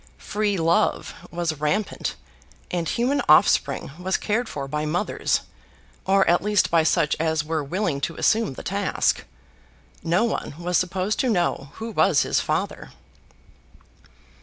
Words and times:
"Free 0.17 0.57
Love" 0.57 1.13
was 1.29 1.59
rampant 1.59 2.15
and 2.71 2.89
human 2.89 3.21
offspring 3.29 3.91
was 3.99 4.17
cared 4.17 4.49
for 4.49 4.67
by 4.67 4.83
mothers, 4.83 5.41
or 6.07 6.27
at 6.27 6.41
least 6.41 6.71
by 6.71 6.81
such 6.81 7.15
as 7.19 7.43
were 7.43 7.63
willing 7.63 8.01
to 8.01 8.15
assume 8.15 8.53
the 8.55 8.63
task. 8.63 9.25
No 10.03 10.23
one 10.23 10.55
was 10.57 10.79
supposed 10.79 11.19
to 11.19 11.29
know 11.29 11.69
who 11.73 11.91
was 11.91 12.23
his 12.23 12.39
father. 12.39 12.93